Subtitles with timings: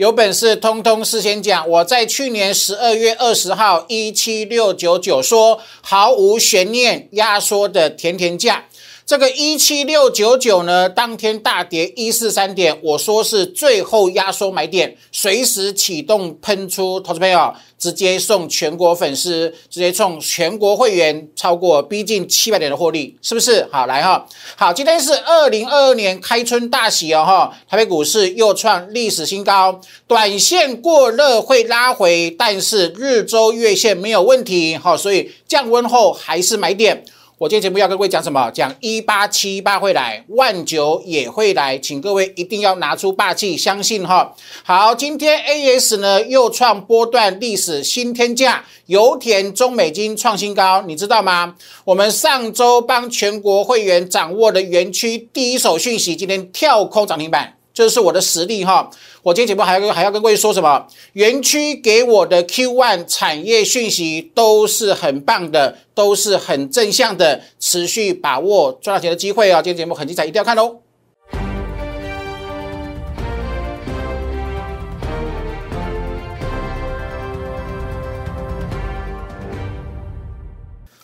[0.00, 1.68] 有本事通通事先讲。
[1.68, 8.64] 我在去年十二月二十号一七六九九说毫无悬念压缩的甜甜价。
[9.10, 23.66] 这个一七六九九呢，当天大跌一四三点，我说是最后压缩买点，随时启动喷出，投资朋友直接送全国粉丝，直接送全国会员超过逼近七百点的获利，是不是？
[23.72, 24.24] 好，来哈，
[24.54, 37.04] 好，今天是二零二二年开春大喜哦哈，台北股市又创历史新高，短线过热会拉回，但是日周月线没有问题，好，所以降温后还是买点。
[37.40, 38.50] 我今天节目要跟各位讲什么？
[38.50, 44.36] 讲一八七八会来，万九也会来，请各位一定要拿出霸气，相信哈。
[44.62, 51.54] 好，今天 A S 呢又创波段历史新天价，油田中美金创新高，你知道吗？
[51.86, 57.54] 我们上周帮全国会员掌握的园区第一手讯息，今天跳空涨停板。
[57.72, 58.90] 这是我的实力哈！
[59.22, 60.86] 我今天节目还要跟还要跟各位说什么？
[61.12, 69.62] 园区给我的 Q one 产业讯息都是很棒的，都是很正向的，持续把握赚到钱的机会啊！
[69.62, 70.76] 今天节目很精彩，一定要看哦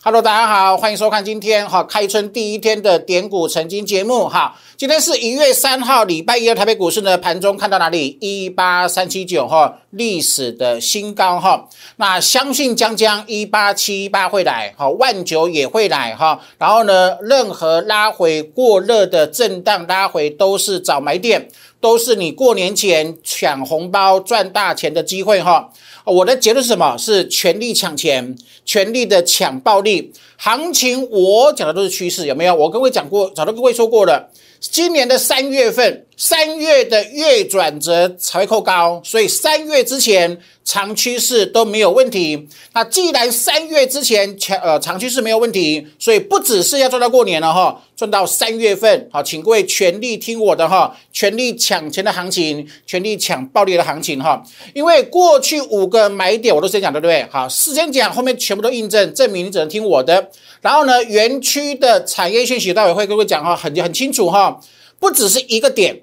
[0.07, 4.55] ！Hello，大家好，欢迎收看今天哈开春第一天的点股成金节目哈。
[4.77, 8.17] 今天是一月三号，礼拜一的台北股市呢，盘中看到哪里？
[8.21, 11.67] 一八三七九哈，历史的新高哈。
[11.97, 16.39] 那相信将将一八七八会来哈，万九也会来哈。
[16.57, 21.49] 然后呢，任何拉回过热的震荡拉回都是早买点，
[21.81, 25.69] 都是你过年前抢红包赚大钱的机会哈。
[26.07, 26.97] 我的结论是什么？
[26.97, 30.11] 是全力抢钱，全力的抢暴利。
[30.37, 32.55] 行情我讲的都是趋势，有没有？
[32.55, 34.29] 我跟各位讲过，早都跟各位说过了。
[34.59, 42.45] 今年的三月份，三月的月转折才会扣高，所以三月之前长趋势都没有问题。
[42.73, 54.43] 那既然三月之前长呃长趋势没有问题，所以不只是要赚到过年了哈，赚到三月份好，请各位全力听我的哈，全力抢钱的行情，全力抢暴利的行情哈。
[54.73, 57.25] 因为过去五个买点我都先讲对不对？
[57.31, 60.29] 好，事先讲，后面全部都印证，证明你只能听我的。
[60.59, 64.59] 然后呢，园区的产业讯息，待会会跟各位讲哈，很很清楚哈，
[64.99, 66.01] 不只是一个点，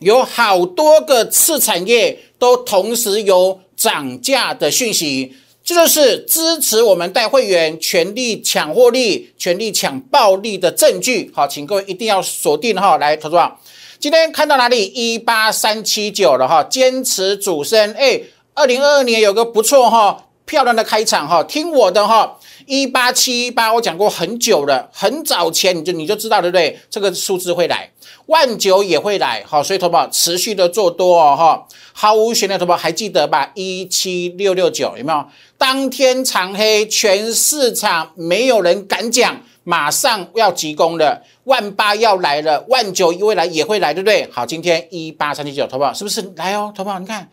[0.00, 11.30] 有好多个次产业都同时有涨价的讯息，这就是支持我们带会员全力抢获利、全力抢暴利的证据。
[11.34, 13.58] 好，请各位一定要锁定哈，来投资啊！
[13.98, 14.86] 今天看到哪里？
[14.86, 18.22] 一八三七九了哈，坚持主升，哎，
[18.54, 22.38] 二零二二年有个不错哈，漂亮的开场哈，听我的哈。
[22.70, 26.78] 一八七一八，我讲过很久了，很早前你就你就知道对不对？
[26.88, 27.90] 这个数字会来，
[28.26, 33.50] 万九也会来，好，所以投保持续的做多哦，哈，毫无悬念，投保还记得吧？
[33.56, 35.26] 一七六六九有没有？
[35.58, 44.28] 当天长黑，全市场没有人敢讲，马上要急攻了，万八要来了，万九未来也会来，对不对？
[44.30, 46.72] 好，今天一八三七九，投保是不是来哦？
[46.76, 47.28] 投保你看，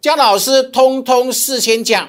[0.00, 2.08] 姜老师通通事先讲。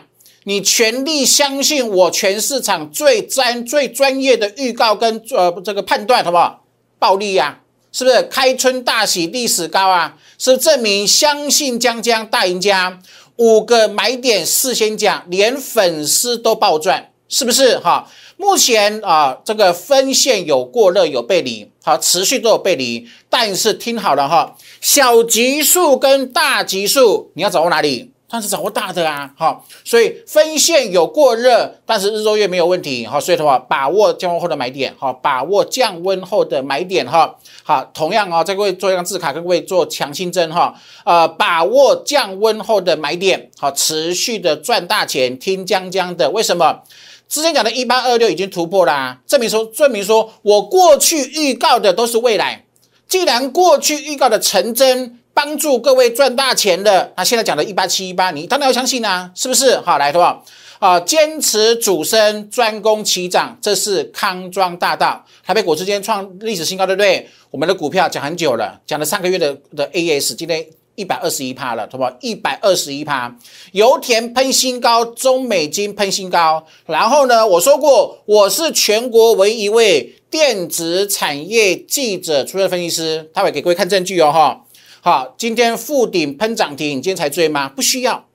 [0.50, 6.66] 你全力相信我，全市场最专最专业的预告跟呃这个判断，好不好？
[6.98, 7.60] 暴利呀，
[7.92, 10.18] 是不是开春大喜历史高啊？
[10.40, 13.00] 是证明相信江江大赢家，
[13.36, 17.78] 五个买点事先讲，连粉丝都暴赚，是不是？
[17.78, 28.10] 哈，目前啊这个分线有过热有背离，好，持续都有背离，但是听好了哈，小级数跟大级数你要掌握哪里？
[28.32, 40.76] 它是掌握大的啊，好，所以分线有过热，但是日周月没有问题，好，所以的话把握降温后的买点，好，把握降温后的买点，哈，好，同样啊，再各位做一张字卡，各位做强心针，哈，
[41.06, 46.82] 呃，把握降温后的买点，好，持续的赚大钱，听江江的，为什么？
[47.28, 52.66] 之前讲的一八二六已经突破啦，证明说，证明说我过去预告的都是未来，
[53.08, 55.19] 既然过去预告的成真。
[55.42, 59.80] 帮助各位赚大钱的，那现在讲的一八七一八，你当然要相信啊，是不是？
[59.80, 60.44] 好，来，好不好？
[60.80, 65.26] 啊，坚持主升，专攻齐涨，这是康庄大道。
[65.46, 67.26] 台北股市今天创历史新高，对不对？
[67.52, 70.66] 我们的股票讲很久了，讲了三个月的的 AS，今天
[70.96, 72.12] 一百二十一趴了，好不好？
[72.20, 73.34] 一百二十一趴，
[73.72, 76.66] 油田喷新高，中美金喷新高。
[76.86, 84.66] 然后呢，我说过，我是全国唯一一位电子产业记者出身分析师，他会给各位看证据哦，哈。
[85.02, 87.70] 好，今天复顶喷涨停，今天才追吗？
[87.70, 88.26] 不需要，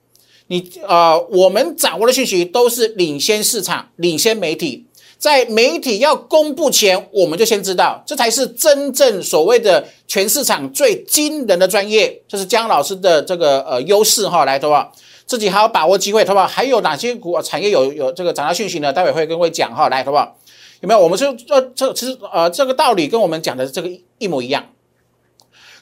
[0.47, 4.87] 你呃，我们掌握的信息都是领先市场、领先媒体。
[5.19, 12.19] 在媒体要公布前，我们就先知道，这才是真正所谓的全市场最惊人的专业。
[12.27, 14.91] 这是姜老师的这个呃优势哈，来，对吧？
[15.27, 16.47] 自己还要把握机会，对吧？
[16.47, 18.91] 还有哪些股产业有有这个涨价讯息呢？
[18.91, 20.35] 待会会跟各位讲哈，来，好不好？
[20.81, 20.99] 有没有？
[20.99, 24.65] 我们就这这其实呃这个道理跟我们讲的这个一模一样。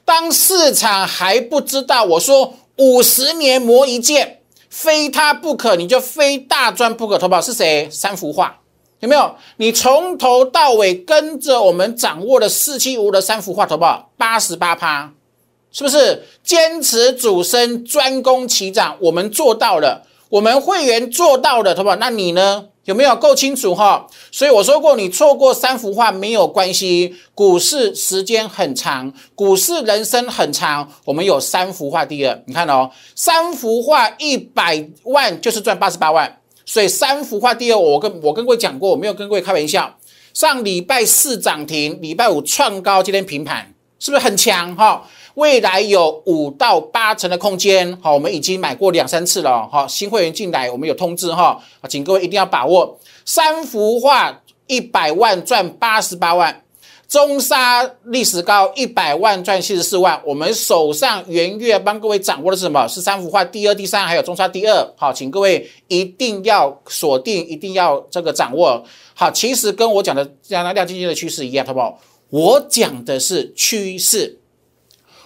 [0.06, 7.18] 当市场还不知道，我说五十年磨一剑，非他不可，你就非大赚不可。
[7.18, 7.88] 投保是谁？
[7.90, 8.60] 三幅画
[9.00, 9.36] 有没有？
[9.58, 15.14] 你从头到尾跟着我们掌握的四七五的三幅画，投保八十八趴，
[15.72, 16.24] 是不是？
[16.44, 22.66] 坚持主升，专攻其涨，我们做到了，我们会员做到了，投保，那你呢？
[22.86, 24.06] 有没有够清楚哈？
[24.32, 27.16] 所以我说过，你错过三幅画没有关系。
[27.34, 30.92] 股市时间很长，股市人生很长。
[31.06, 36.40] 我们有三幅画，第二，你看哦，三幅画一百万就是赚八十八万。
[36.66, 39.98] 所以三幅画，第二，我跟我跟各位讲过，我没有跟各位开玩笑。
[40.34, 45.08] 上礼拜四涨停，礼拜五创高，今天平盘，是不是很强哈？
[45.36, 51.60] 未来有五到八成的空间，好，我们已经买过两三次了，哈，新会员进来，我们有通知哈，
[51.90, 53.00] 请各位一定要把握。
[53.26, 56.64] 三幅画一百万赚八十八万，
[57.08, 62.88] 中沙历史高一百万赚七十四万，我们手上元月帮各位掌握的是什么？
[62.88, 68.84] 是三幅画第二、第三，还有中沙第二，好，请各位一定要锁定，一定要这个掌握。
[69.16, 71.98] 好，其实跟我讲的这样的亮晶晶的趋势一样，好不好？
[72.30, 74.40] 我讲的是趋势。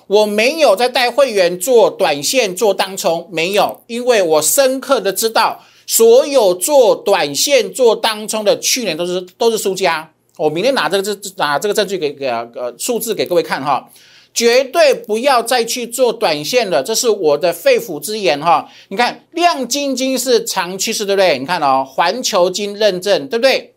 [0.07, 10.11] 我没有在带会员做短线做当冲，没有，因为我深刻的知道，所有做短线做当冲的去年都是都是输家。
[10.37, 13.89] 我明天拿这个证拿这个证据给给呃数字给各位看哈，
[14.33, 18.69] 绝对不要再去做短线了，这是我的肺腑之言哈。
[18.89, 21.37] 你看亮晶晶是长趋势，对不对？
[21.39, 23.73] 你看哦，环球金认证，对不对？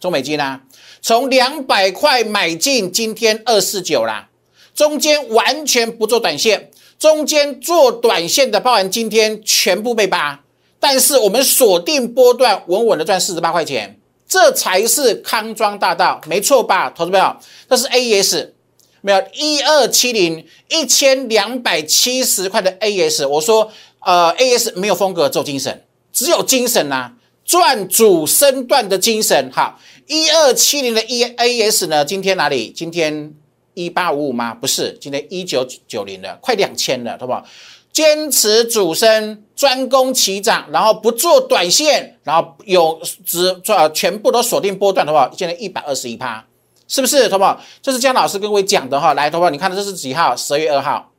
[0.00, 0.62] 中美金呢，
[1.00, 4.30] 从两百块买进，今天二四九啦。
[4.74, 10.40] 中间完全不做短线，中间做短线的，包含今天全部被扒，
[10.80, 16.88] 但是我们锁定波段，稳稳的赚四十八块钱，这才是康庄大道，没错吧？
[16.90, 17.36] 投资朋友，
[17.68, 18.54] 这是 A S，
[19.02, 23.70] 没有一二七零一千两百七十块的 A S，我说
[24.00, 27.12] 呃 A S 没有风格，有精神，只有精神呐，
[27.44, 29.50] 赚主升段的精神。
[29.52, 32.04] 好，一二七零的 E A S 呢？
[32.04, 32.72] 今天哪里？
[32.74, 33.34] 今天。
[33.74, 34.54] 一八五五吗？
[34.54, 37.44] 不是，今天一九九零了，快两千了，好不好？
[37.92, 45.30] 坚持主升，专攻齐涨，然后不做短线，然后有只做全部都锁定波段，好不好？
[45.36, 46.42] 现在一百二十一趴，
[46.88, 47.60] 是不是，好不好？
[47.82, 49.50] 这是姜老师跟各位讲的哈，来，好不？
[49.50, 50.34] 你看这是几号？
[50.34, 51.12] 十二月二号，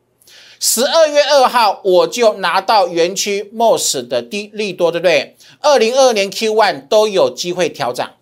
[0.59, 5.35] 十二月二号我就拿到园区 MOS 的低利多，对不对？
[5.59, 8.13] 二零二二年 Q one 都有机会调涨，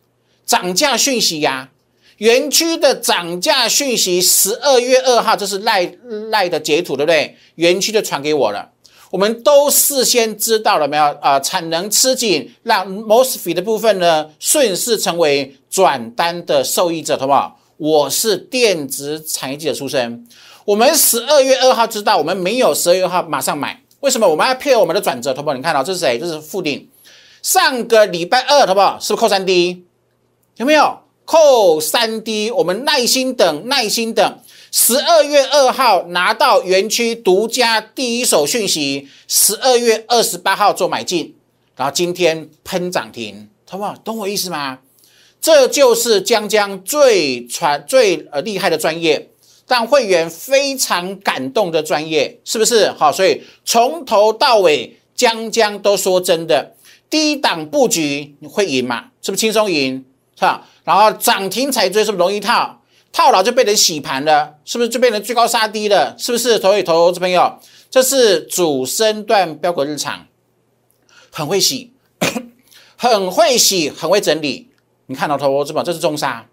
[0.45, 1.70] 涨价讯息呀。
[2.21, 5.91] 园区的涨价讯息，十二月二号，这是赖
[6.29, 7.35] 赖的截图，对不对？
[7.56, 8.69] 园区就传给我了，
[9.09, 11.03] 我们都事先知道了没有？
[11.19, 17.59] 啊，产能吃紧，让 mosfet 的部分呢，顺势成为转单的受益者，好不好？
[17.77, 20.24] 我是电子产业记者出身，
[20.65, 24.29] 我们十二月二号知道，我们没有十二月二号马上买，为什么？
[24.29, 25.56] 我们要配合我们的转折，好不好？
[25.56, 26.19] 你看到这是谁？
[26.19, 26.88] 这是富鼎，
[27.41, 29.00] 上个礼拜二，好不好？
[29.00, 29.83] 是不是扣三 D？
[30.57, 31.00] 有没有？
[31.31, 34.39] 扣三 D，我们耐心等，耐心等。
[34.69, 41.33] 十二月二号拿到园区独家第一手讯息，十二月二十八号做买进，
[41.77, 43.95] 然后今天喷涨停，好不好？
[44.03, 44.79] 懂我意思吗？
[45.39, 49.29] 这就是江江最传最呃厉害的专业，
[49.69, 52.91] 让会员非常感动的专业，是不是？
[52.91, 56.75] 好，所以从头到尾江江都说真的，
[57.09, 59.05] 低档布局你会赢吗？
[59.21, 60.03] 是不是轻松赢？
[60.35, 60.67] 是吧？
[60.91, 62.81] 然后涨停才追，是不是容易套？
[63.13, 66.15] 套牢就被人洗盘了，是不是就变成追高杀低了？
[66.17, 66.60] 是不是？
[66.60, 70.27] 投以投资朋友，这是主升段标股日常，
[71.31, 71.93] 很会洗，
[72.98, 74.69] 很会洗，很会整理。
[75.05, 75.81] 你看到投资吗？
[75.81, 76.45] 这是中沙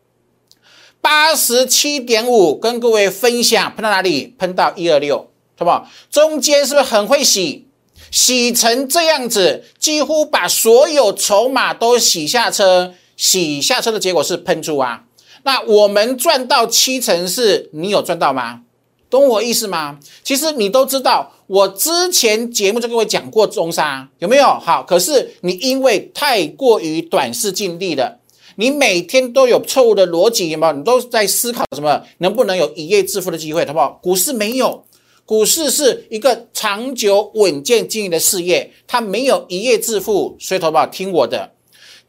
[1.00, 4.34] 八十七点五，跟各位分享，喷到哪里？
[4.38, 5.88] 喷到一二六，好不好？
[6.10, 7.68] 中间是不是很会洗？
[8.10, 12.94] 洗成这样子，几乎把所有筹码都洗下车。
[13.18, 15.04] 洗下车的结果是喷出啊，
[15.42, 18.62] 那我们赚到七成是你有赚到吗？
[19.10, 19.98] 懂我意思吗？
[20.22, 24.82] 其实你都知道，我之前节目就跟我讲过中沙有没有好？
[24.82, 28.20] 可是你因为太过于短视尽力了，
[28.56, 30.72] 你每天都有错误的逻辑，有没有？
[30.74, 32.02] 你都在思考什么？
[32.18, 33.64] 能不能有一夜致富的机会？
[33.66, 33.98] 好不好？
[34.02, 34.84] 股市没有，
[35.24, 40.86] 股市是一个长久稳健经营的事业，它没有一夜致富，所以好不好？
[40.86, 41.52] 听我的。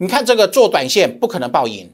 [0.02, 1.92] 你看这个做短线不可能爆赢，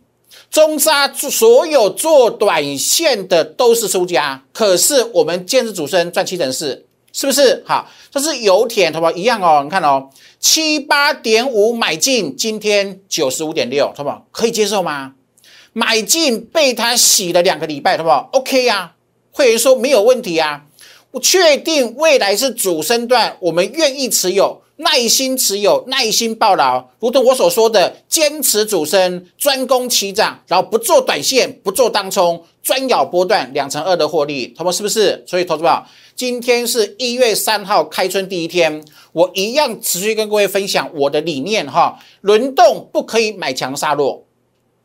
[0.52, 7.64] 中沙所有做短线的都是输家，可是我们坚持主升赚七成四，是不是？
[7.66, 9.12] 好，这是油田，好不好？
[9.14, 10.10] 一样哦，你看哦，
[10.40, 14.28] 七八点五买进，今天九十五点六，好不好？
[14.32, 15.14] 可以接受吗？
[15.74, 18.94] 买进被他洗了两个礼拜，好不好？OK 呀，
[19.32, 20.66] 会员说没有问题啊，
[21.10, 35.24] 我确定未来是主升段，我们愿意持有，耐心持有，耐心抱牢，如同我所说的，坚持主升，专攻起涨，然后不做短线，不做当冲，专咬波段，两成二的获利，他们是不是？
[35.26, 44.24] 所以投资宝，今天是一月三号开春第一天，我一样持续跟各位分享我的理念哈，轮动不可以买强杀弱。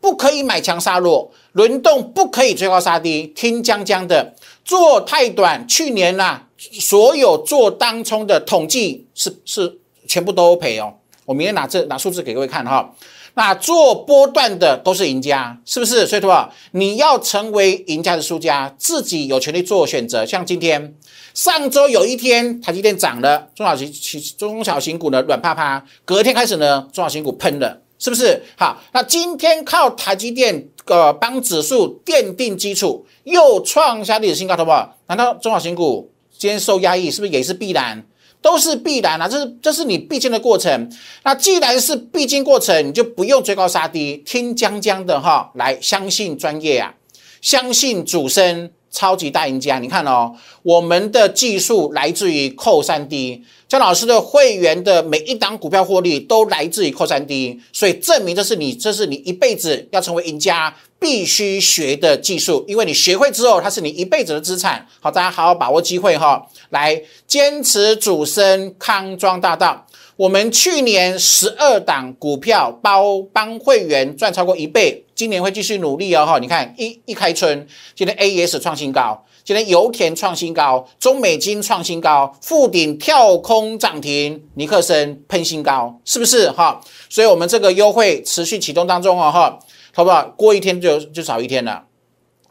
[0.02, 5.68] 不可以买强杀弱，轮动不可以追高杀低，听江江的做太短。
[5.68, 9.78] 去年呐，所有做当冲的统计是是
[10.10, 10.92] 全部都赔哦。
[11.24, 12.92] 我明天拿这拿数字给各位看哈。
[13.34, 16.04] 那做波段的都是赢家，是不是？
[16.04, 20.26] 所以说你要成为赢家的输家，自己有权利做选择。
[20.26, 20.92] 像今天
[21.32, 23.88] 上周有一天台积电涨了，中小型
[24.36, 27.80] 中小型股呢软趴趴，隔天开始呢中小型股喷了。
[28.00, 28.80] 是不是好？
[28.92, 34.96] 那今天靠台积电呃帮指数奠定基础，又创下历史新高，好不好？
[35.06, 38.02] 难道中小型股今天受压抑，是不是也是必然？
[38.42, 39.28] 都是必然啊！
[39.28, 40.90] 这是这是你必经的过程。
[41.24, 46.94] 那既然是必经过程，你就不用追高杀低，听江江的哈，来相信专业啊，
[47.40, 48.70] 相信主升。
[48.90, 64.86] 超级大赢家，你看哦，我们的技术来自于扣三 D，江老师的会员的每一档股票获利都来自于扣三 D，所以证明这是你，这是你一辈子要成为赢家必须学的技术，因为你学会之后，它是你一辈子的资产。
[65.00, 69.86] 好，大家好好把握机会哈，来坚持主升康庄大道。
[70.20, 76.38] 我们去年十二档股票包帮会员赚超过一倍，今年会继续努力哦哈！
[76.38, 86.78] 你看一一开春，今天 A S 创新高，今天油田创新高，中美金创新高，富鼎跳空涨停，尼克森喷新高，是不是哈？
[87.08, 89.58] 所以我们这个优惠持续启动当中哦哈，
[89.94, 90.22] 好不好？
[90.36, 91.84] 过一天就就少一天了。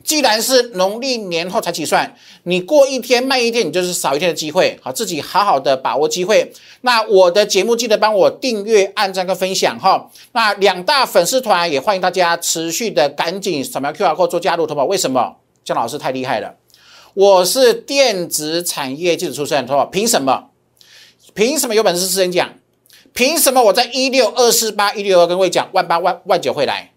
[0.04, 4.80] 既然是农历年后才起算，你过一天慢一天，你就是少一天的机会。
[4.82, 6.52] 好，自己好好的把握机会。
[6.82, 10.10] 那我的节目记得帮我订阅、按赞跟分享哈。
[10.32, 14.88] 那两大粉丝团也欢迎大家持续的赶紧扫描 QR code 做加入，好不？
[14.88, 15.36] 为什么？
[15.66, 16.56] 姜老师太厉害了，
[17.14, 19.92] 我是电子产业记者出身，好不？
[19.92, 20.46] 凭什么？
[21.34, 22.50] 凭什么有本事私人讲？
[23.14, 26.89] 凭什么我在一六二四八一六二跟各位讲万八万万九会来？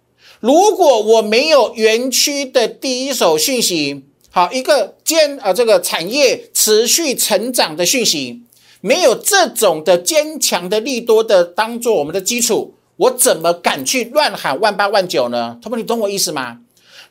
[0.42, 8.42] 如果我没有园区的第一手讯息，好一个坚啊这个产业持续成长的讯息，
[8.80, 15.56] 没有这种的坚强的利多的当做我们的基础，我怎么敢去乱喊万八万九呢？
[15.62, 16.58] 他们你懂我意思吗？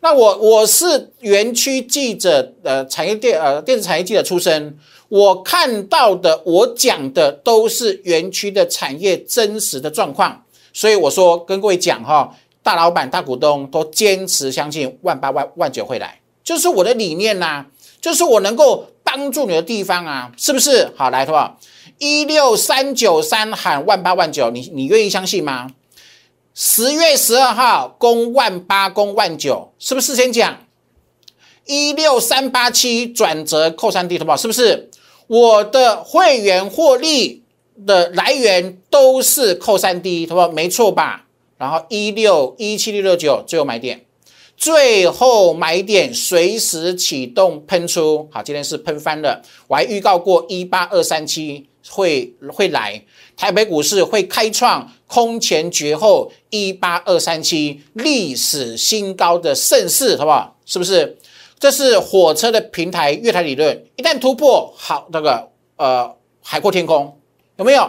[0.01, 12.35] 那我我是园区记者，呃，产业电呃电子产业记者出身，我看到的我讲的都是园区的产业真实的状况，所以我说跟各位讲哈。
[12.63, 17.65] 大老板、大股东都坚持相信万八万万九会来，就是我的理念呐，
[17.99, 20.91] 就是我能够帮助你的地方啊，是不是？
[20.95, 21.57] 好，来，好不好？
[21.97, 25.71] 一六三九三喊万八万九，你你愿意相信吗？
[26.53, 30.15] 十月十二号攻万八攻万九，是不是？
[30.15, 30.57] 先讲
[31.65, 34.37] 一六三八七转折扣三 D，好不好？
[34.37, 34.89] 是不是？
[35.27, 37.43] 我的会员获利
[37.87, 40.49] 的来源都是扣三 D，好不好？
[40.49, 41.25] 没错吧？
[41.61, 44.03] 然后一六一七六六九最后买点，
[44.57, 49.39] 最后买点随时启动喷出，好，今天是喷翻了。
[49.67, 52.99] 我还预告过一八二三七会会来，
[53.37, 60.57] 台北股市会开创空前绝后一八二三七历史新高的盛世，好不好？
[60.65, 61.15] 是不是？
[61.59, 67.19] 这是火车的平台月台理论，一旦突破，好，那个呃海阔天空，
[67.57, 67.87] 有没有？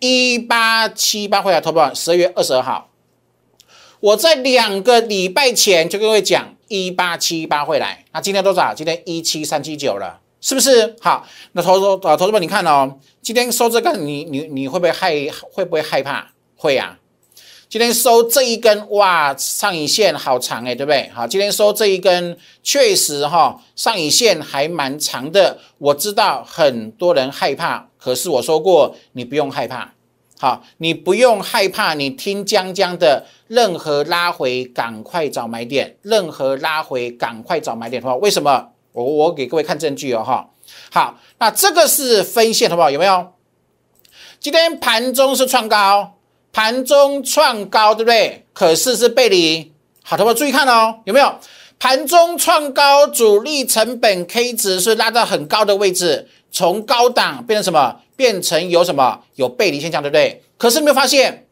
[0.00, 2.90] 一八七八会来突破，十二月二十二号。
[4.00, 8.74] 我在两个礼拜前就跟各位讲，一八七八会来，那今天多少？
[8.74, 10.94] 今天一七三七九了，是不是？
[11.00, 15.14] 好，那投资啊，投资们，你看哦，今天收这根，你你你会不会害
[15.50, 16.30] 会不会害怕？
[16.56, 16.98] 会啊，
[17.68, 21.10] 今天收这一根，哇，上影线好长哎，对不对？
[21.14, 25.58] 好，今天收这一根，确实哈，上影线还蛮长的。
[25.78, 29.92] 我知道很多人害怕，可是我说过，你不用害怕。
[30.38, 38.68] 好，你不用害怕，你听江江的，任何拉回赶快找买点，任何拉回赶快找买点的话，为什么？
[38.92, 40.50] 我我给各位看证据哦，哈。
[40.90, 42.90] 好，那这个是分线，好不好？
[42.90, 43.32] 有没有？
[44.38, 46.18] 今天盘中是创高，
[46.52, 48.44] 盘中创高，对不对？
[48.52, 49.72] 可是是背离。
[50.02, 51.34] 好，同学注意看哦，有没有？
[51.78, 58.00] 盘中创高，主力成本 K 值是拉到很高的位置，从高档变成什么？
[58.16, 59.20] 变成有什么？
[59.34, 60.42] 有背离现象，对不对？
[60.56, 61.46] 可是没有发现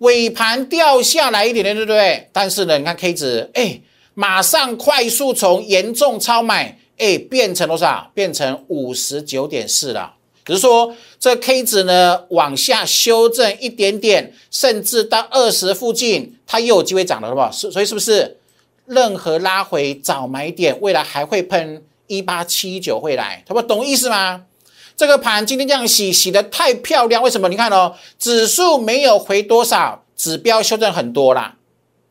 [0.00, 2.28] 尾盘掉下来一点点，对不对？
[2.30, 3.80] 但是呢，你看 K 值，哎，
[4.12, 8.10] 马上快速从严重超买，哎，变成多少？
[8.12, 10.12] 变成五十九点四了。
[10.44, 17.50] 只是说这 K 值呢往下修正一点点，甚至到二十附近，它又有机会涨了，好不好？
[17.50, 18.36] 所以是不是？
[18.84, 24.42] 任何拉回早买点，未来还会喷一八七九会来，他们懂意思吗？
[25.00, 27.48] 这个盘今天这样洗，洗的太漂亮，为什么？
[27.48, 31.56] 你看哦，指数没有回多少，指标修正很多啦，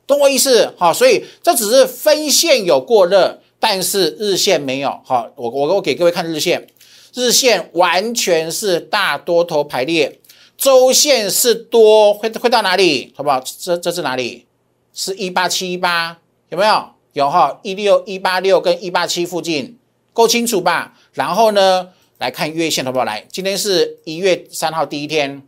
[0.08, 0.74] 懂我意思？
[0.75, 5.00] 好，所以这只是分线有过热，但是日线没有。
[5.05, 6.67] 好，我我我给各位看日线，
[7.13, 10.19] 日线完全是大多头排列，
[10.58, 13.13] 周线是多，会会到哪里？
[13.15, 13.39] 好不好？
[13.60, 14.48] 这这是哪里？
[14.96, 16.17] 是一八七一八。
[16.50, 16.89] 有没有？
[17.13, 19.77] 有哈，一六一八六跟一八七附近
[20.12, 20.96] 够清楚吧？
[21.13, 23.05] 然后呢，来看月线好不好？
[23.05, 25.41] 来，今天是一月三号第一天，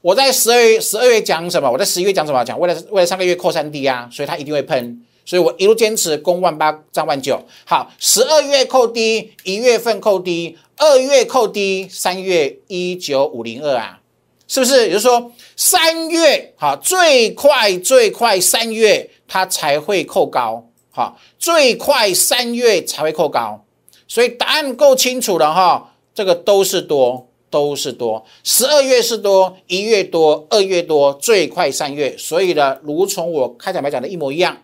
[0.00, 1.68] 我在十二月十二月讲什么？
[1.68, 2.44] 我在十一月讲什么？
[2.44, 7.44] 讲为了为了上个月扣三 D 啊，所以它一定会喷，所以我一路坚持攻万八涨万九。
[7.64, 14.00] 好，十二月扣低，一月份扣低，二月扣低，三月一九五零二啊。
[14.46, 14.86] 是不是？
[14.86, 23.65] 也就是说，三月好最快最快三月它才会扣高，好最快三月才会扣高，
[24.08, 25.92] 所以答案够清楚了哈。
[26.14, 28.24] 这个都是多，都是多。
[28.42, 32.16] 十二月是多，一月多，二月多，最快三月。
[32.16, 34.56] 所以呢，如从我开场白讲的一模一样。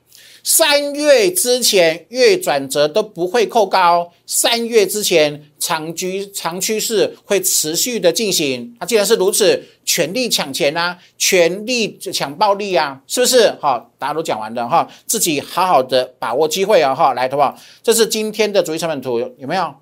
[0.45, 8.77] 三月之前月转折都不会扣高，三月之前长居长趋势会持续的进行。
[8.81, 13.55] 那既然是如此，全力抢钱啊，全力抢暴利啊，是不是？
[13.61, 17.57] 好，大家都讲完了哈，自己好好的把握机会啊哈，来，好不好？
[17.83, 19.73] 这是今天的主力成本图，有没有？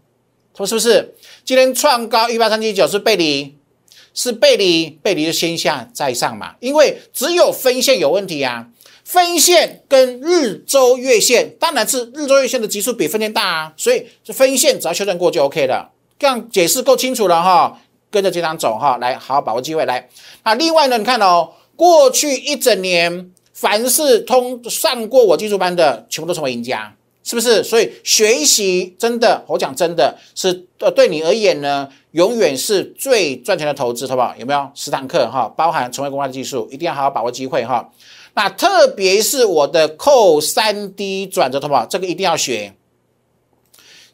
[0.54, 1.14] 说是不是？
[1.42, 3.56] 今天创高一八三七九是背离，
[4.12, 8.68] 是背离，背离就先下再上嘛，因为只有分线有问题啊。
[9.10, 15.90] 分线跟日周月线，当然是日周月线的级数比分线大啊，所以这分线只要修正过就 OK 了。
[16.16, 17.76] 这样解释够清楚了哈，
[18.08, 20.08] 跟着这张走哈，来好好把握机会来。
[20.44, 26.94] 那另外呢，你看哦，过去一整年凡是通上过我技术班的，全部都成为赢家，
[27.24, 27.64] 是不是？
[27.64, 34.32] 所以学习真的，我讲真的是呃，对你而言呢，永远是最赚钱的投资，好不好？
[34.38, 35.52] 有没有十堂课哈？
[35.56, 37.90] 包含成为公开的技术，一定要好好把握机会哈。
[38.42, 42.72] 那特别是我的扣三 D 转折头发，这个一定要学，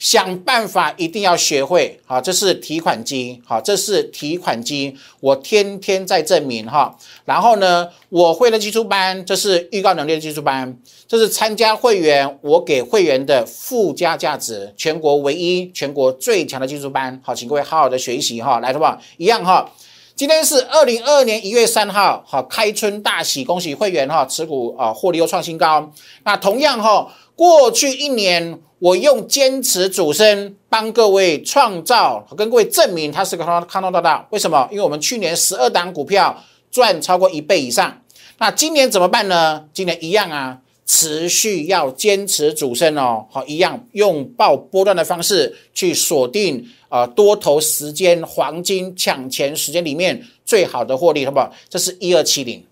[0.00, 2.00] 想办法一定要学会。
[2.04, 6.98] 好，这是提款机，好，这是提款机，我天天在证明哈。
[7.24, 17.20] 然后呢，我会的基础班，这是预告能力的基础班，这是参加会员我给会员的附加价值，全国唯一、全国最强的基础班。
[17.22, 19.00] 好，请各位好好的学习哈，来，好不好？
[19.18, 19.70] 一样哈。
[20.16, 25.92] 今天是二零二二年一月三号，好，开春大喜，恭喜会员哈，持股啊获利又创新高。
[26.24, 34.26] 那同样哈，过去一年我用坚持主升帮各位创造，跟各位证明它是个康康通大道。
[34.30, 34.66] 为什么？
[34.70, 36.34] 因为我们去年十二档股票
[36.70, 38.00] 赚超过一倍以上。
[38.38, 39.66] 那今年怎么办呢？
[39.74, 40.56] 今年一样啊。
[40.86, 51.52] 持续要坚持主升哦，好，一样用爆波段的方式去锁定啊多头时间黄金抢钱时间里面最好的获利，好不好？
[51.68, 52.64] 这是一二七零，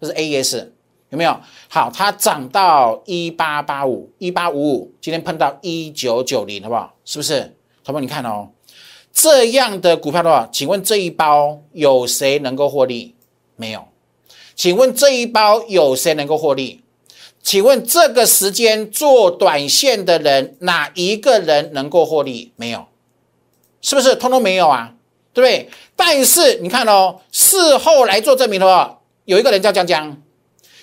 [0.00, 0.66] 这是 AES
[1.10, 1.38] 有没有？
[1.68, 6.94] 好，它涨到一八八五、一八五五，今天碰到一九九零，好不好？
[7.04, 7.54] 是不是？
[7.84, 8.48] 同学你看哦，
[9.12, 13.14] 这样的股票的话，请问这一包有谁能够获利？
[13.56, 13.84] 没有。
[14.54, 16.80] 请问这一包有谁能够获利？
[17.46, 22.52] 请问这个时间做短线的人，哪一个人能够获利？
[22.56, 22.86] 没有，
[23.80, 24.94] 是不是通通没有啊？
[25.32, 25.70] 对不对？
[25.94, 30.20] 但是你看哦，事后来做证明的话，有一个人叫江江，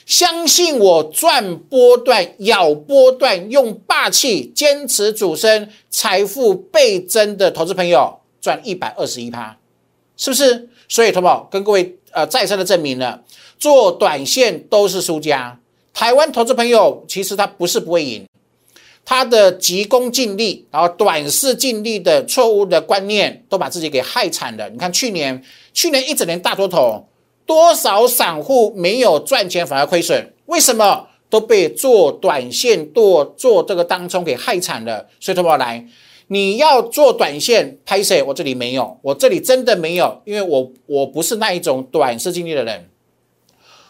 [0.06, 9.58] 相信我赚波段、咬波段，用霸气坚持主升，财富倍增的投资朋友赚一百二十一趴，
[10.15, 10.69] 是不是？
[10.88, 13.21] 所以，同宝跟各位呃再三的证明了，
[13.60, 15.60] 做短线都是输家。
[15.93, 18.25] 台湾投资朋友其实他不是不会赢，
[19.06, 24.69] 他的急功近利，然后短视近利的错误的观念，都把自己给害惨了。
[24.69, 27.08] 你看去年，去年一整年大多头，
[27.45, 30.34] 多少散户没有赚钱反而亏损？
[30.47, 35.08] 为什么都被做短线做做这个当中给害惨了？
[35.19, 35.86] 所以，投保来，
[36.27, 42.89] 你要做短线拍摄，我这里没有，我这里真的没有，因为我我不是那一种短视近利的人。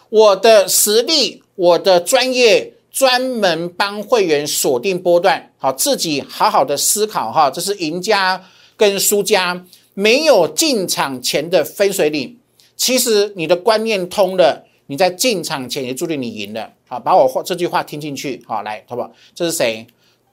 [0.10, 8.44] 我的实力，我的专业，专门帮会员锁定波段，好，自己好好的思考哈，这是赢家
[8.76, 12.38] 跟输家没有进场前的分水岭。
[12.76, 16.74] 其实你的观念通了，你在进场前也注定你赢了。
[16.88, 18.44] 好，把我话这句话听进去。
[18.48, 19.12] 好，来，淘宝？
[19.36, 19.86] 这是谁？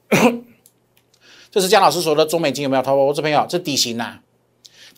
[1.50, 2.82] 这是姜老师说的中美金有没有？
[2.82, 4.20] 投我这朋友，这底薪呐，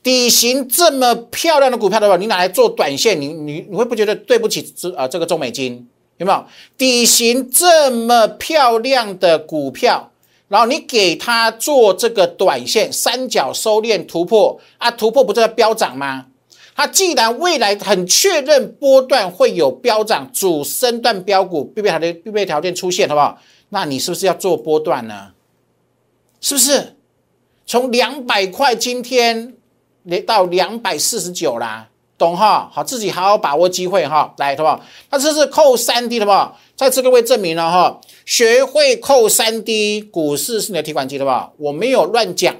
[0.02, 5.88] 底型这么漂亮的股票的话，你拿来做短线，你你你会不觉得对不起这啊这个中美金
[6.22, 6.44] 有没有？
[6.78, 10.10] 底型这么漂亮的股票，
[10.48, 16.26] 然后你给它做这个短线三角收敛突破啊，突破不是在飙涨吗？
[16.74, 23.38] 它既然未来很确认波段会有飙涨，主升段标股必备条件必备条件出现，好不好？
[23.68, 25.32] 那你是不是要做波段呢？
[26.40, 26.96] 是不是
[27.66, 29.54] 从两百块今天
[30.02, 31.88] 连到两百四十九啦？
[32.22, 32.70] 懂哈？
[32.72, 34.32] 好，自己好好把握机会哈。
[34.38, 34.80] 来，好不好？
[35.10, 36.56] 那这是扣三 D 的吧？
[36.76, 41.52] 再次各位证明了哈，学会扣三 D，股市是你的提款机的吧？
[41.58, 42.56] 我没有乱讲，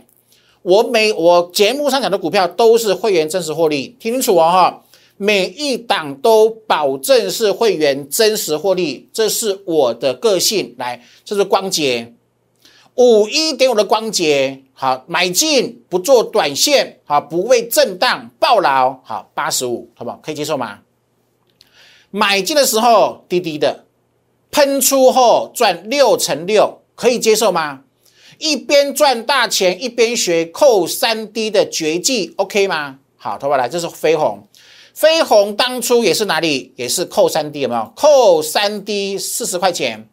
[0.62, 4.83] 我每我节目上讲的股票都是会员真实获利，听清楚哦哈。
[5.18, 10.75] 每一档都保证是会员真实获利，这是我的个性。
[10.79, 12.12] 来，这是光洁。
[12.96, 20.18] 五一点五的光节，好买进，不做短线，好不为震荡暴牢，好八十五，好不好？
[20.21, 20.81] 可以接受吗？
[22.11, 23.85] 买进的时候低低的，
[24.51, 27.83] 喷出后赚六成六，可以接受吗？
[28.38, 32.99] 一边赚大钱，一边学扣三 D 的绝技，OK 吗？
[33.16, 34.49] 好，头发来，这是飞鸿，
[34.92, 36.73] 飞鸿当初也是哪里？
[36.75, 37.92] 也是扣三 D，有没有？
[37.95, 40.09] 扣三 D 四十块钱。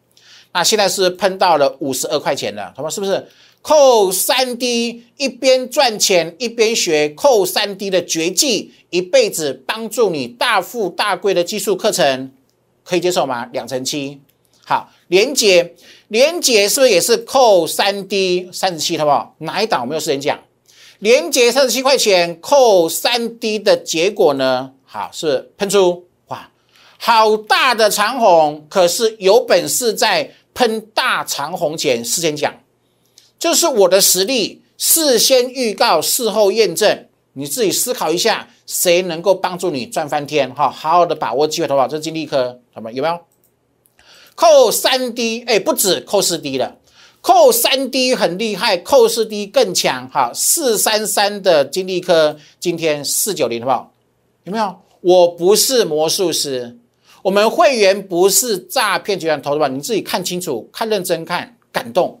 [0.52, 3.28] 那现在是喷到了五十二块钱了，头发是不是
[3.62, 12.32] 扣三 D 一边赚钱一边学扣三 D 的绝技，一辈子帮助你大富大贵的技术课程，
[12.82, 13.46] 可以接受吗？
[13.52, 14.20] 两成七，
[14.64, 15.74] 好，连接
[16.08, 19.34] 连接是不是也是扣三 D 三十七，好不好？
[19.38, 20.40] 哪一档我没有时间讲？
[20.98, 24.72] 连接三十七块钱扣三 D 的结果呢？
[24.84, 26.50] 好，是喷出哇，
[26.98, 30.32] 好大的长虹，可是有本事在。
[30.52, 32.52] 喷大长虹前事先讲，
[33.40, 40.54] 就是我的实力，事先预告，事后验证，你自己思考一下，谁能够帮助你赚翻天？
[40.54, 41.88] 哈，好好的把握机会，好不好？
[41.88, 42.92] 这是金利科，好吗？
[42.92, 43.18] 有没有？
[44.34, 46.76] 扣三 D，哎，不止扣四 D 了，
[47.22, 53.92] 扣三 D 很厉害，扣四 D 更强，哈，四三三的金利科今天四九零，好不好？
[54.44, 54.76] 有没有？
[55.00, 56.76] 我不是魔术师。
[57.22, 59.68] 我们会员不是诈骗集团投的吧？
[59.68, 62.19] 你自己看清楚，看认真看，感动。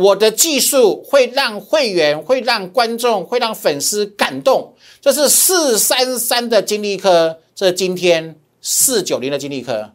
[0.00, 4.72] 我的技术会让会员、会让观众、会让粉丝感动。
[4.98, 9.92] 这是四三三的金利科，这今天四九零的金利科，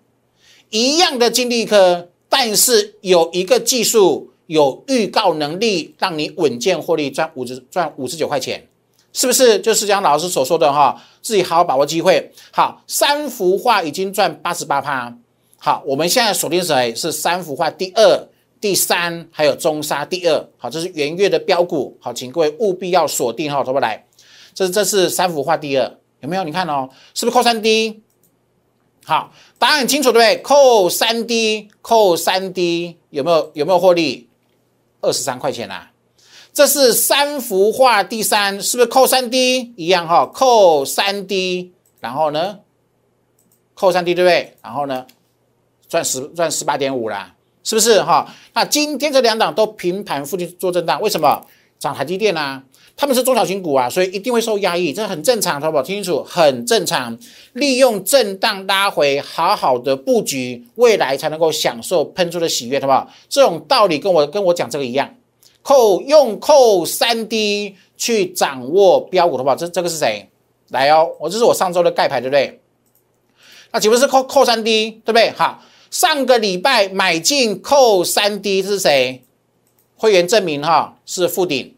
[0.69, 8.67] 一样的金利科，但是有一个技术有预告能力，让你稳健获利，赚五十赚五十九块钱。
[9.11, 11.01] 是不是就是像老师所说的哈？
[11.21, 12.31] 自己好好把握机会。
[12.51, 15.17] 好，三幅画已经赚八十八趴。
[15.57, 16.93] 好，我们现在锁定谁？
[16.93, 18.27] 是三幅画第二、
[18.65, 20.49] 第三，还有中沙第二。
[20.57, 21.95] 好，这是元月的标股。
[22.01, 24.03] 好，请各位务必要锁定哈，怎么来？
[24.55, 26.43] 这是这是三幅画第二，有没有？
[26.43, 28.01] 你看哦，是不是扣三 D？
[29.05, 30.41] 好，答案很清楚对不对？
[30.41, 34.27] 扣三 D，扣三 D，有没有有没有获利？
[35.01, 35.91] 二十三块钱啊！
[36.51, 40.25] 这是三幅画第三，是不是扣三 D 一样哈？
[40.33, 42.61] 扣三 D，然后呢，
[43.75, 44.55] 扣三 D 对不对？
[44.63, 45.05] 然后呢，
[45.87, 47.34] 赚十赚十八点五啦，
[47.65, 48.33] 是不是哈？
[48.53, 51.45] 那今天这两档都平盘附近做震荡，为什么？
[51.77, 52.63] 涨台积电啊，
[52.95, 55.83] 他们是中小型股啊，所以一定会受压抑，这很正常，好不好？
[55.83, 57.15] 听清楚，很正常。
[57.51, 63.11] 利用震荡拉回，好好的布局，未来才能够享受喷出的喜悦，好不好？
[63.27, 65.13] 这种道理跟我跟我讲这个一样。
[65.61, 70.29] 扣用扣三 D 去掌握标股的话，这这个是谁？
[70.69, 72.61] 来哦，我这是我上周的盖牌，对不对？
[73.71, 75.29] 那岂不是扣扣三 D，对不对？
[75.31, 79.23] 好，上个礼拜买进扣三 D 是谁？
[79.95, 81.75] 会员证明哈是富鼎。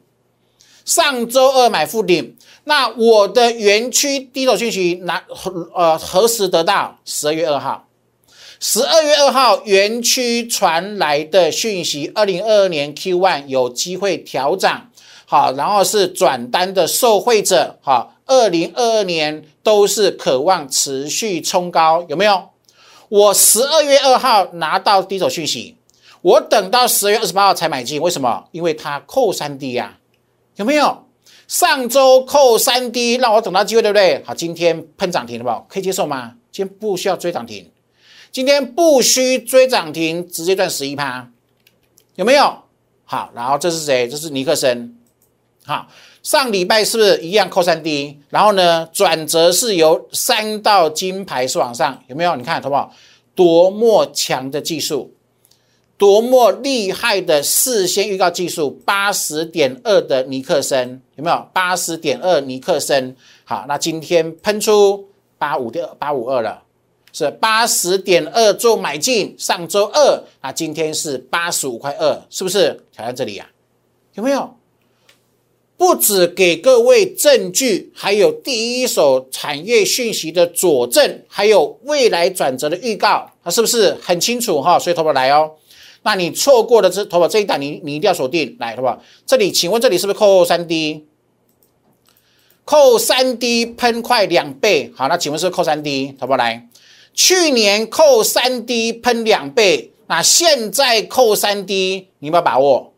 [0.86, 5.24] 上周二买富鼎，那我的园区低手讯息拿
[5.76, 7.00] 呃何时得到？
[7.06, 7.88] 十二月二号。
[8.60, 14.90] 十二月二号，园区传来的讯息，二零二二年 Q one 有机会调涨，
[15.26, 22.50] 好，然后是转单的受惠者，好，二零二二年都是渴望持续冲高，有没有？
[23.10, 25.78] 我十二月二号拿到第一手讯息，
[26.22, 28.48] 我等到十月二十八号才买进，为什么？
[28.52, 29.98] 因为它扣三 D 呀，
[30.56, 31.06] 有没有？
[31.48, 34.22] 上周扣三 D，让我等到机会，对不对？
[34.26, 35.66] 好，今天喷涨停了不？
[35.74, 36.36] 可以接受吗？
[36.52, 37.72] 今天不需要追涨停，
[38.32, 41.30] 今天不需追涨停，直接赚十一趴，
[42.16, 42.64] 有没有？
[43.06, 44.10] 好，然后这是谁？
[44.10, 44.98] 这是尼克森。
[45.66, 45.88] 好，
[46.28, 48.20] 上礼拜是不是一样扣三 D？
[48.28, 52.36] 然后呢，转折是由三道金牌是往上，有没有？
[52.36, 52.94] 你看，好不好？
[53.34, 55.14] 多么强的技术，
[55.98, 61.48] 多么厉害的事先预告技术，八十点二的尼克森，有没有？
[61.54, 63.16] 八十点二尼克森。
[63.46, 66.64] 好，那今天喷出八五点八五二了。
[67.14, 73.48] 是八十点二做买进，上周二，那今天是八十五块二，是不是挑战这里呀？
[74.16, 74.54] 有没有？
[75.78, 84.80] 不止给各位证据，还有第一手产业讯息的佐证，还有未来转折的预告，它是不是很清楚哈？
[84.80, 85.52] 所以投保来哦，
[86.02, 89.00] 那你错过的这投保这一档，你你一定要锁定来，好不好？
[89.26, 91.06] 这里，请问这里是不是扣三 D？
[92.66, 96.68] 扣三 D 喷快两倍，好，那请问是扣三 D 投保来？
[97.14, 102.94] 去年扣三 D 喷两倍，那现在扣三 D，你有没有把握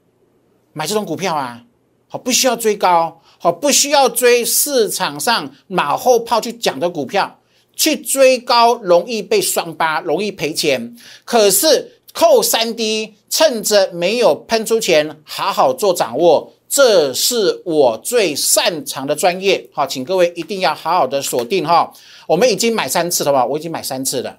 [0.71, 1.63] 买这种股票啊？
[2.09, 7.39] 好，不需要追高，好，不需要追市场上马后炮去讲的股票，
[7.75, 10.97] 去追高容易被双八，容易赔钱。
[11.23, 16.53] 可是扣三 D，趁着没有喷出钱，好好做掌握。
[16.67, 21.91] 这是我最擅长的专业，好，请各位一定要好好的锁定哈。
[22.27, 23.45] 我们已经买三次了吧？
[23.45, 24.37] 我已经买三次了。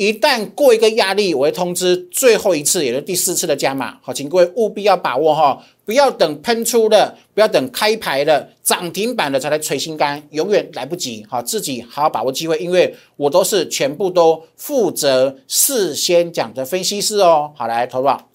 [0.00, 3.98] 一旦过一个压力，我会通知最后一次，也是第四次的加码。
[4.00, 11.26] 好，请各位务必要把握哈，不要等喷出了，不要等开牌了，涨停板了才来锤心肝，永远来不及。
[11.28, 17.52] 好，自己好好把握机会，因为我都是全部都负责事先讲的分析师哦。
[17.54, 18.30] 好，来投保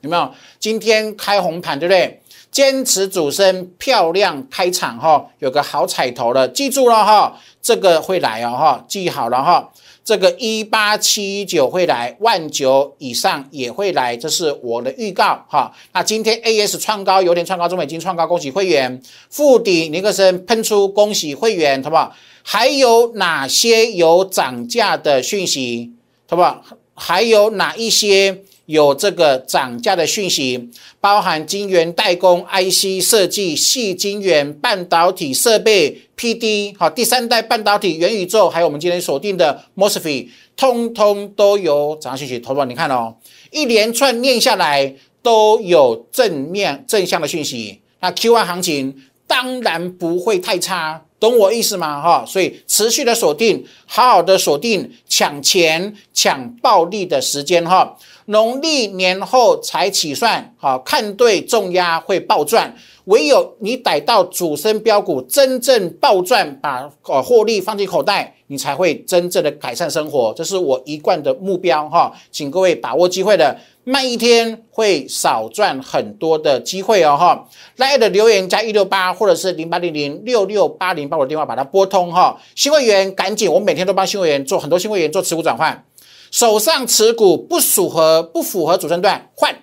[0.00, 0.32] 有没有？
[0.58, 2.20] 今天开红盘，对不对？
[2.56, 9.70] 坚持主升，漂亮开场哈，有个好彩头了，记住了哈，这个会来哦哈，记好了哈，
[10.02, 15.70] 这个一八七九会来，万九以上也会来，这是我的预告哈。
[15.92, 22.16] 那今天 A S 创高，有点创高，中美金创高，恭喜会员，富底尼克森喷出，恭喜会员，好不好？
[22.42, 25.92] 还有哪些有涨价的讯息，
[26.26, 26.64] 好不好？
[26.94, 28.44] 还有哪一些？
[28.66, 42.38] 有这个涨价的讯息，包含晶圆代工、IC 设计、细晶圆、半导体设备、PD，好，第三代半导体、元宇宙，还有我们今天锁定的 Mosfet，通通都有涨价讯息。
[42.38, 43.16] 投保，你看哦，
[43.50, 48.94] 一连串念下来都有正面正向的讯息，那 Q1 行情
[49.26, 51.02] 当然不会太差。
[51.18, 52.02] 懂我意思吗？
[52.02, 57.96] 哈，所以持续的锁定，好好的锁定抢钱、抢暴利的时间哈。
[58.26, 62.76] 农历年后才起算，好看对重压会暴赚。
[63.06, 70.34] 唯有你逮到主升标股，真正暴赚，把呃获利放进口袋，你才会真正的改善生活。
[70.36, 73.58] 这是我一贯的目标哈，请各位把握机会的。
[73.88, 82.36] 慢一天会少赚很多的机会哦哈，来的留言加一六八或者是零八零零六六八零，把我的电话把它拨通哈。
[82.56, 85.84] 新会员赶紧，我每天都帮新会员做很多新会员做持股转换，
[86.32, 89.54] 手上持股不符合不符合主升段换，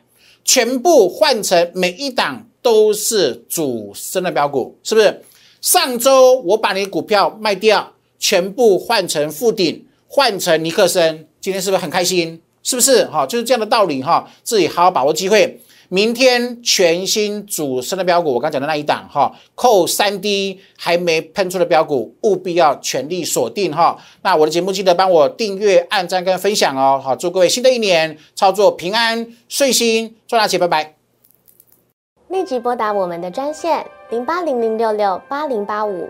[0.46, 5.22] 全部换成每一档都是主升的标股，是不是？
[5.60, 12.42] 上周我把你股票卖掉，全部换成富鼎，换成尼克森，今天是不是很开心？
[12.64, 13.26] 是不是哈？
[13.26, 15.60] 就是这样的道理哈，自己好好把握机会。
[15.90, 23.96] 明天全新主升的标股，我刚讲的那一档哈，扣三 D 还没喷出的标股，务必要全力锁定哈。
[24.24, 27.00] 那我的节目记得帮我订阅、按赞跟分享哦。
[27.04, 30.96] 好，祝各位新的一年操作平安顺心，赚大钱，拜拜。
[32.30, 36.10] 立即拨打我们的专线零八零零六六八零八五。